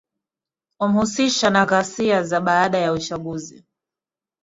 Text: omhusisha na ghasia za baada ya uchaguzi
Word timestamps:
omhusisha 0.79 1.49
na 1.49 1.65
ghasia 1.65 2.23
za 2.23 2.41
baada 2.41 2.77
ya 2.77 2.93
uchaguzi 2.93 3.65